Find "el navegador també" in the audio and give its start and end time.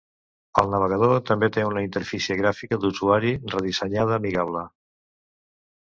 0.61-1.49